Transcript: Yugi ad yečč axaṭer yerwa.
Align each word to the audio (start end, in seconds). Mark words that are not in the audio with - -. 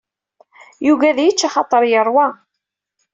Yugi 0.85 1.07
ad 1.09 1.19
yečč 1.21 1.41
axaṭer 1.47 1.83
yerwa. 1.91 2.27